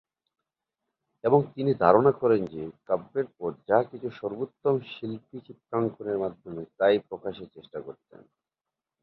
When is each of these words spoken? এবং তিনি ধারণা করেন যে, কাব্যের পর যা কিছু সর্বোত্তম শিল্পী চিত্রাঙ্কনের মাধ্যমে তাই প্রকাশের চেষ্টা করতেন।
এবং 1.23 1.39
তিনি 1.55 1.71
ধারণা 1.79 2.11
করেন 2.11 2.41
যে, 2.45 2.63
কাব্যের 2.85 3.27
পর 3.37 3.51
যা 3.67 3.79
কিছু 3.83 4.07
সর্বোত্তম 4.19 4.75
শিল্পী 4.91 5.37
চিত্রাঙ্কনের 5.47 6.17
মাধ্যমে 6.17 6.61
তাই 6.79 6.95
প্রকাশের 7.09 7.47
চেষ্টা 7.55 7.79
করতেন। 7.81 8.21